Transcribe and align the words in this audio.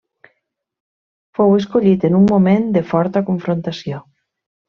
Fou 1.39 1.53
escollit 1.57 2.07
en 2.09 2.17
un 2.21 2.25
moment 2.33 2.67
de 2.79 2.85
forta 2.93 3.25
confrontació. 3.31 4.01